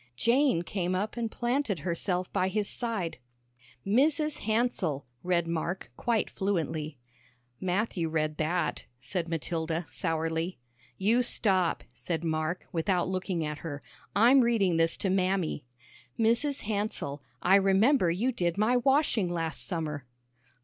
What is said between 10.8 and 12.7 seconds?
"You stop," said Mark,